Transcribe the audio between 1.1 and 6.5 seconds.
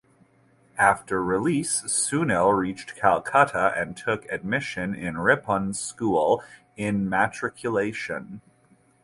release Sunil reached Calcutta and took admission in Rippon School